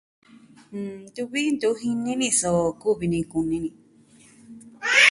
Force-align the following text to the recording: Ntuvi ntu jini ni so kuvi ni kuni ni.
Ntuvi 1.09 1.41
ntu 1.55 1.69
jini 1.79 2.13
ni 2.19 2.29
so 2.39 2.51
kuvi 2.81 3.05
ni 3.11 3.19
kuni 3.31 3.57
ni. 3.63 3.71